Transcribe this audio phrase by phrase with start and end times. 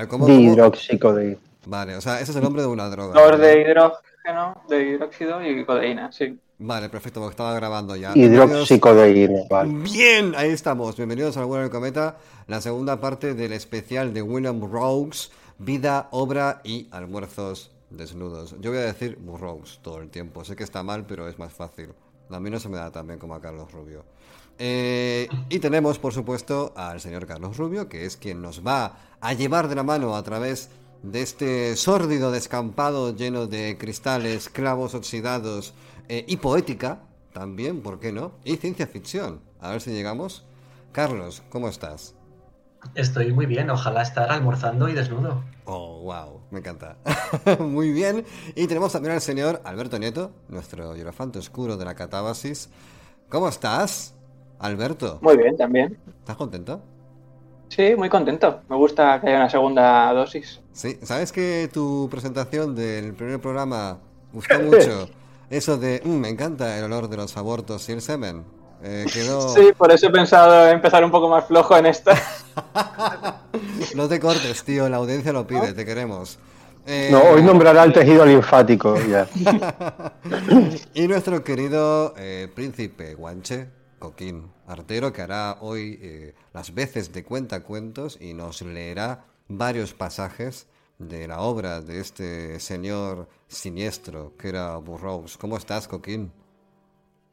[0.00, 1.36] A ver, ¿cómo, Dihidroxicodeína.
[1.66, 3.12] Vale, o sea, ese es el nombre de una droga.
[3.12, 6.40] Flor de hidrógeno, de hidróxido y codeína, sí.
[6.58, 8.12] Vale, perfecto, porque estaba grabando ya.
[8.14, 9.74] Hidroxicodeína, vale.
[9.74, 10.96] Bien, ahí estamos.
[10.96, 16.62] Bienvenidos al Vuelo del Cometa, la segunda parte del especial de William Burroughs, Vida, Obra
[16.64, 18.56] y Almuerzos Desnudos.
[18.58, 20.46] Yo voy a decir Burroughs todo el tiempo.
[20.46, 21.90] Sé que está mal, pero es más fácil.
[22.30, 24.02] A mí no se me da tan bien como a Carlos Rubio.
[24.62, 29.32] Eh, y tenemos, por supuesto, al señor Carlos Rubio, que es quien nos va a
[29.32, 30.68] llevar de la mano a través
[31.02, 35.72] de este sórdido descampado lleno de cristales, clavos oxidados
[36.10, 37.00] eh, y poética,
[37.32, 38.32] también, ¿por qué no?
[38.44, 39.40] Y ciencia ficción.
[39.60, 40.44] A ver si llegamos.
[40.92, 42.14] Carlos, ¿cómo estás?
[42.94, 45.42] Estoy muy bien, ojalá estar almorzando y desnudo.
[45.64, 46.96] Oh, wow, me encanta.
[47.60, 48.24] Muy bien.
[48.56, 52.70] Y tenemos también al señor Alberto Nieto, nuestro hierofante oscuro de la catábasis.
[53.28, 54.14] ¿Cómo estás,
[54.60, 55.18] Alberto?
[55.22, 55.98] Muy bien, también.
[56.20, 56.80] ¿Estás contento?
[57.68, 58.60] Sí, muy contento.
[58.68, 60.60] Me gusta que haya una segunda dosis.
[60.72, 63.98] Sí, ¿sabes que tu presentación del primer programa
[64.32, 65.08] gustó mucho?
[65.48, 68.44] Eso de, "Mm, me encanta el olor de los abortos y el semen.
[68.82, 69.48] Eh, quedó...
[69.54, 72.14] Sí, por eso he pensado empezar un poco más flojo en esta.
[73.94, 76.38] No te cortes, tío, la audiencia lo pide, te queremos.
[76.86, 79.26] Eh, No, hoy nombrará el tejido linfático, ya.
[80.94, 83.68] Y nuestro querido eh, príncipe guanche,
[84.00, 90.66] Coquín Artero, que hará hoy eh, las veces de cuentacuentos y nos leerá varios pasajes
[90.98, 95.36] de la obra de este señor siniestro que era Burroughs.
[95.36, 96.32] ¿Cómo estás, Coquín?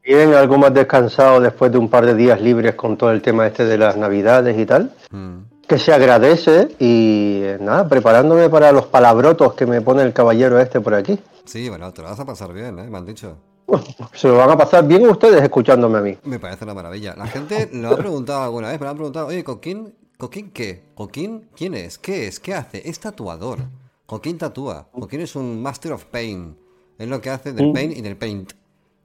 [0.04, 3.46] Bien, algo más descansado después de un par de días libres con todo el tema
[3.46, 4.92] este de las navidades y tal.
[5.10, 5.38] Mm.
[5.66, 10.58] Que se agradece y eh, nada, preparándome para los palabrotos que me pone el caballero
[10.60, 11.18] este por aquí.
[11.44, 12.88] Sí, bueno, te lo vas a pasar bien, ¿eh?
[12.88, 13.36] Me han dicho.
[14.14, 16.18] Se lo van a pasar bien ustedes escuchándome a mí.
[16.24, 17.14] Me parece una maravilla.
[17.16, 20.82] La gente lo ha preguntado alguna vez, me lo han preguntado, oye, Coquín, ¿Coquín qué?
[20.96, 21.96] ¿Coquín quién es?
[21.96, 22.40] ¿Qué es?
[22.40, 22.88] ¿Qué hace?
[22.88, 23.60] Es tatuador.
[24.04, 24.88] Coquín tatúa.
[24.90, 26.56] Coquín es un Master of Paint.
[26.98, 28.52] Es lo que hace del paint y del paint.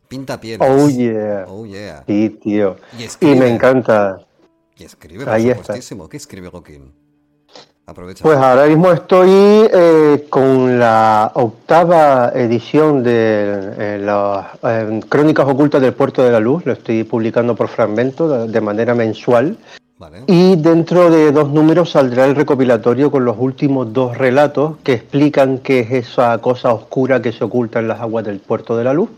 [0.07, 0.68] Pinta pieles.
[0.68, 1.46] Oh yeah.
[1.47, 2.03] Oh yeah.
[2.07, 2.78] Sí, tío.
[3.22, 4.25] Y me encanta.
[4.75, 5.73] Y escribe, por Ahí está.
[5.73, 6.91] ¿Qué escribe Coquín?
[7.85, 8.23] Aprovecha.
[8.23, 15.81] Pues ahora mismo estoy eh, con la octava edición de eh, las eh, Crónicas Ocultas
[15.81, 16.66] del Puerto de la Luz.
[16.66, 19.57] Lo estoy publicando por fragmento de, manera mensual.
[19.99, 20.23] Vale.
[20.27, 25.57] Y dentro de dos números saldrá el recopilatorio con los últimos dos relatos que explican
[25.57, 28.93] qué es esa cosa oscura que se oculta en las aguas del Puerto de la
[28.93, 29.09] Luz.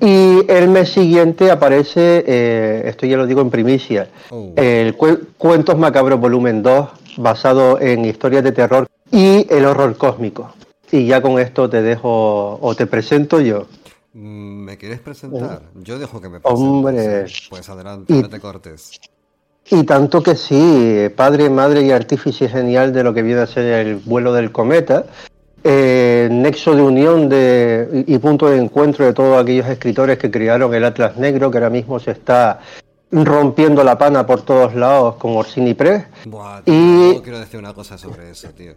[0.00, 4.52] Y el mes siguiente aparece, esto ya lo digo en primicia, Oh.
[4.56, 10.54] el Cue- Cuentos Macabros Volumen 2, basado en historias de terror y el horror cósmico.
[10.90, 13.66] Y ya con esto te dejo o te presento yo.
[14.12, 15.62] Mm, ¿Me quieres presentar?
[15.74, 16.62] Yo dejo que me presentes.
[16.62, 17.26] Hombre.
[17.50, 18.92] Pues adelante, Y- no te cortes.
[19.68, 23.64] Y tanto que sí, padre, madre y artífice genial de lo que viene a ser
[23.86, 25.06] el vuelo del cometa,
[25.64, 30.30] eh, nexo de unión de, y y punto de encuentro de todos aquellos escritores que
[30.30, 32.60] crearon el Atlas Negro, que ahora mismo se está
[33.10, 36.04] rompiendo la pana por todos lados con Orsini Press.
[36.24, 38.74] Buah, tío, Y- yo quiero decir una cosa sobre eso, tío.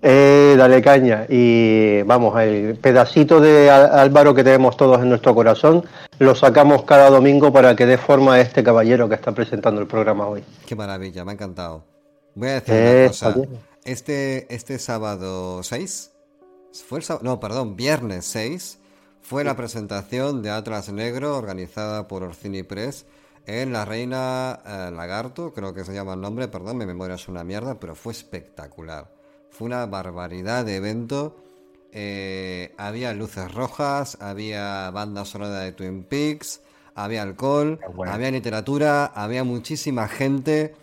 [0.00, 1.26] Eh, dale caña.
[1.28, 5.84] Y vamos, el pedacito de Álvaro que tenemos todos en nuestro corazón
[6.20, 9.86] lo sacamos cada domingo para que dé forma a este caballero que está presentando el
[9.88, 10.44] programa hoy.
[10.66, 11.84] Qué maravilla, me ha encantado.
[12.34, 13.34] Voy a decir una cosa.
[13.84, 16.12] Este, este sábado 6,
[16.86, 18.78] fue el no, perdón, viernes 6,
[19.22, 23.06] fue la presentación de Atlas Negro organizada por Orcini Press
[23.48, 27.28] en La Reina eh, Lagarto, creo que se llama el nombre, perdón, mi memoria es
[27.28, 29.10] una mierda, pero fue espectacular.
[29.48, 31.36] Fue una barbaridad de evento.
[31.90, 36.60] Eh, había luces rojas, había banda sonora de Twin Peaks,
[36.94, 40.74] había alcohol, había literatura, había muchísima gente,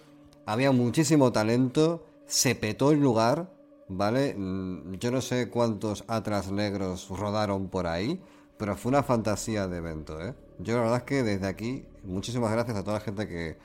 [0.48, 3.48] había muchísimo talento, se petó el lugar,
[3.90, 4.34] ¿vale?
[4.36, 8.20] Mm, yo no sé cuántos atras negros rodaron por ahí,
[8.58, 10.34] pero fue una fantasía de evento, ¿eh?
[10.58, 13.58] Yo la verdad es que desde aquí, muchísimas gracias a toda la gente que,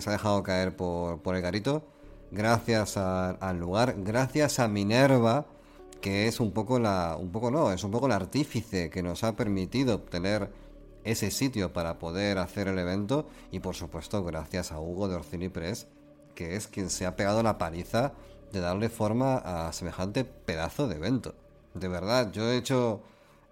[0.00, 1.84] se ha dejado caer por, por el garito
[2.34, 5.46] gracias al lugar, gracias a Minerva,
[6.00, 9.24] que es un poco la, un poco no, es un poco el artífice que nos
[9.24, 10.50] ha permitido obtener
[11.04, 15.48] ese sitio para poder hacer el evento y por supuesto gracias a Hugo de Orcini
[15.48, 15.86] Press,
[16.34, 18.12] que es quien se ha pegado la paliza
[18.52, 21.34] de darle forma a semejante pedazo de evento.
[21.74, 23.02] De verdad, yo he hecho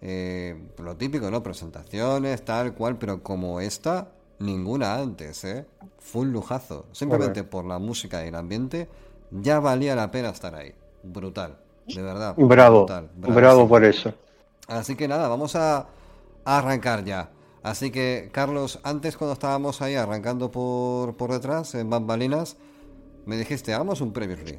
[0.00, 1.42] eh, lo típico, ¿no?
[1.42, 4.08] Presentaciones, tal cual, pero como esta,
[4.42, 5.66] ninguna antes, ¿eh?
[5.98, 6.86] Fue un lujazo.
[6.92, 8.88] Simplemente por la música y el ambiente,
[9.30, 10.74] ya valía la pena estar ahí.
[11.02, 12.34] Brutal, de verdad.
[12.36, 12.86] Bravo,
[13.16, 14.12] bravo por eso.
[14.68, 15.86] Así que nada, vamos a,
[16.44, 17.30] arrancar ya.
[17.62, 22.56] Así que, Carlos, antes cuando estábamos ahí arrancando por, por detrás, en bambalinas,
[23.24, 24.58] me dijiste, hagamos un previously.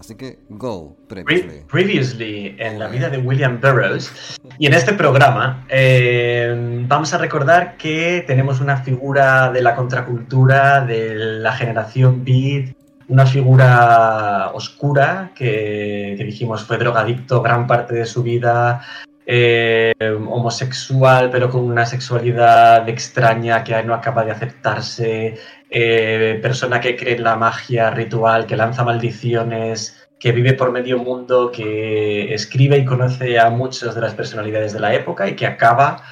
[0.00, 1.60] Así que, go, previously.
[1.70, 4.38] Previously, en la vida de William Burroughs.
[4.58, 10.80] Y en este programa eh, vamos a recordar que tenemos una figura de la contracultura,
[10.86, 12.74] de la generación beat,
[13.08, 18.80] una figura oscura que, dijimos fue drogadicto gran parte de su vida,
[19.26, 19.92] eh,
[20.30, 25.36] homosexual, pero con una sexualidad extraña que no acaba de aceptarse,
[25.70, 30.98] eh, persona que cree en la magia ritual, que lanza maldiciones, que vive por medio
[30.98, 35.46] mundo, que escribe y conoce a muchas de las personalidades de la época y que
[35.46, 36.02] acaba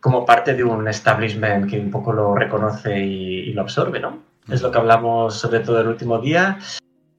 [0.00, 4.22] como parte de un establishment que un poco lo reconoce y, lo absorbe, ¿no?
[4.48, 6.58] Es lo que hablamos sobre todo el último día.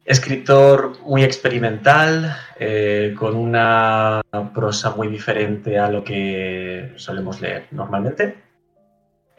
[0.05, 4.21] Escritor muy experimental, eh, con una
[4.53, 8.50] prosa muy diferente a lo que solemos leer normalmente.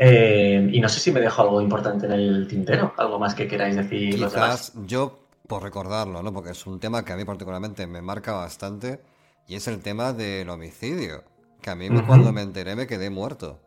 [0.05, 3.47] Eh, y no sé si me dejo algo importante en el tintero, algo más que
[3.47, 4.17] queráis decir.
[4.17, 6.33] Quizás yo, por recordarlo, ¿no?
[6.33, 9.01] porque es un tema que a mí particularmente me marca bastante,
[9.47, 11.23] y es el tema del homicidio,
[11.61, 13.61] que a mí cuando me enteré me quedé muerto.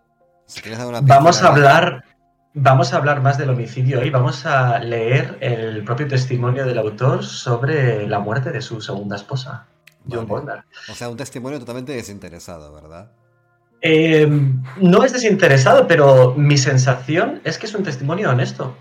[1.03, 2.03] vamos a hablar,
[2.53, 7.23] vamos a hablar más del homicidio hoy, vamos a leer el propio testimonio del autor
[7.23, 9.67] sobre la muerte de su segunda esposa,
[10.11, 10.65] John Bondar.
[10.89, 13.09] O sea, un testimonio totalmente desinteresado, ¿verdad?
[13.87, 14.27] Eh,
[14.81, 18.75] no es desinteresado, pero mi sensación es que es un testimonio honesto.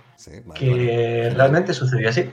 [0.55, 2.31] que realmente sucedió así.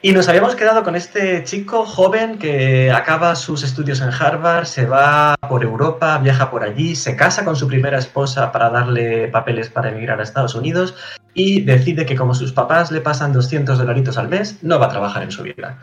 [0.00, 4.86] Y nos habíamos quedado con este chico joven que acaba sus estudios en Harvard, se
[4.86, 9.68] va por Europa, viaja por allí, se casa con su primera esposa para darle papeles
[9.68, 10.94] para emigrar a Estados Unidos
[11.34, 14.90] y decide que como sus papás le pasan 200 dolaritos al mes, no va a
[14.90, 15.78] trabajar en su vida.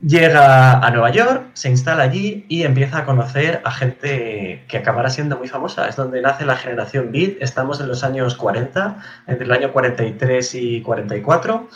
[0.00, 5.10] Llega a Nueva York, se instala allí y empieza a conocer a gente que acabará
[5.10, 5.88] siendo muy famosa.
[5.88, 7.32] Es donde nace la generación Beat.
[7.40, 8.96] Estamos en los años 40,
[9.26, 11.68] entre el año 43 y 44.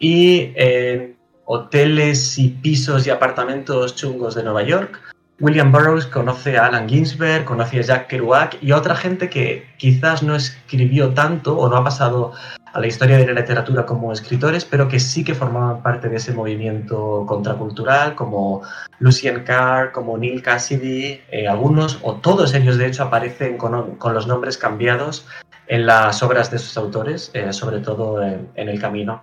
[0.00, 5.00] Y en hoteles y pisos y apartamentos chungos de Nueva York,
[5.40, 10.24] William Burroughs conoce a Alan Ginsberg, conoce a Jack Kerouac y otra gente que quizás
[10.24, 12.32] no escribió tanto o no ha pasado
[12.72, 16.16] a la historia de la literatura como escritores, pero que sí que formaban parte de
[16.16, 18.62] ese movimiento contracultural, como
[18.98, 24.26] Lucien Carr, como Neil Cassidy, eh, algunos o todos ellos de hecho aparecen con, los
[24.26, 25.24] nombres cambiados
[25.68, 29.22] en las obras de sus autores, eh, sobre todo en, El Camino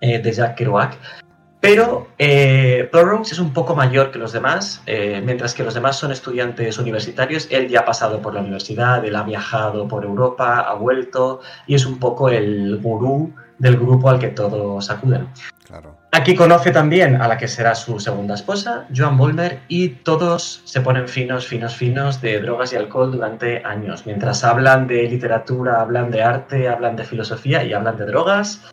[0.00, 0.96] eh, de Jack Kerouac.
[1.62, 5.96] Pero eh, Burroughs es un poco mayor que los demás, eh, mientras que los demás
[5.96, 7.46] son estudiantes universitarios.
[7.52, 11.76] Él ya ha pasado por la universidad, él ha viajado por Europa, ha vuelto y
[11.76, 15.28] es un poco el gurú del grupo al que todos acuden.
[16.10, 20.80] Aquí conoce también a la que será su segunda esposa, Joan Bolmer, y todos se
[20.80, 24.04] ponen finos, finos, finos de drogas y alcohol durante años.
[24.04, 28.72] Mientras hablan de literatura, hablan de arte, hablan de filosofía y hablan de drogas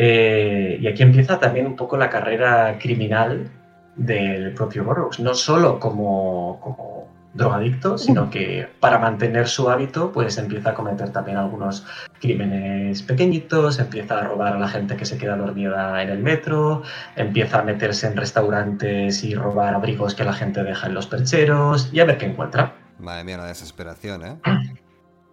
[0.00, 3.50] eh, y aquí empieza también un poco la carrera criminal
[3.96, 10.70] del propio Burroughs, no solo como, drogadicto, sino que para mantener su hábito, pues empieza
[10.70, 11.84] a cometer también algunos
[12.20, 16.84] crímenes pequeñitos, empieza a robar a la gente que se queda dormida en el metro,
[17.16, 21.90] empieza a meterse en restaurantes y robar abrigos que la gente deja en los percheros
[21.92, 22.72] y a ver qué encuentra.
[23.00, 24.36] Madre mía, la desesperación, ¿eh?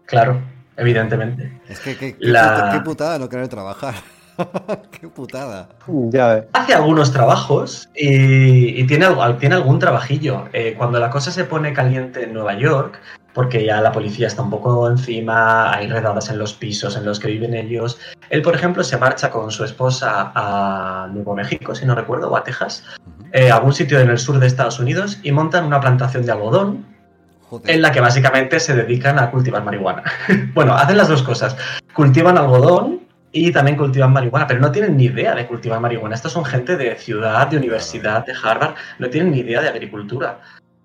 [0.08, 0.42] Claro,
[0.76, 1.62] evidentemente.
[1.70, 3.94] Es que qué, qué putada no querer trabajar.
[5.00, 5.68] Qué putada.
[6.10, 9.08] Ya Hace algunos trabajos y, tiene,
[9.39, 10.46] tiene, algún trabajillo.
[10.54, 13.00] Eh, cuando la cosa se pone caliente en Nueva York,
[13.34, 17.20] porque ya la policía está un poco encima, hay redadas en los pisos en los
[17.20, 18.00] que viven ellos.
[18.30, 22.38] Él, por ejemplo, se marcha con su esposa a Nuevo México, si no recuerdo, o
[22.38, 22.84] a Texas,
[23.34, 26.32] eh, a algún sitio en el sur de Estados Unidos, y montan una plantación de
[26.32, 26.86] algodón
[27.65, 30.04] en la que básicamente se dedican a cultivar marihuana.
[30.54, 31.56] bueno, hacen las dos cosas.
[31.94, 33.05] Cultivan algodón
[33.36, 36.15] y también cultivan marihuana, pero no tienen ni idea de cultivar marihuana.
[36.15, 40.39] Estos son gente de ciudad, de universidad, de Harvard, no tienen ni idea de agricultura.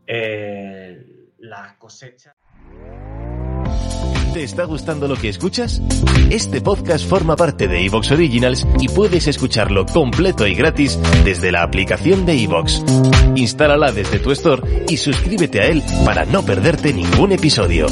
[0.04, 2.35] Eh, la cosecha.
[4.35, 5.80] ¿Te está gustando lo que escuchas?
[6.28, 11.62] Este podcast forma parte de Evox Originals y puedes escucharlo completo y gratis desde la
[11.62, 12.83] aplicación de Evox.
[13.37, 17.87] Instálala desde tu store y suscríbete a él para no perderte ningún episodio.